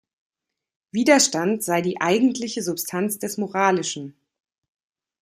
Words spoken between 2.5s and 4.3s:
Substanz des Moralischen“.